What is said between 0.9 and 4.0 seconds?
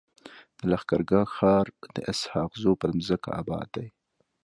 ګاه ښار د اسحق زو پر مځکه اباد دی.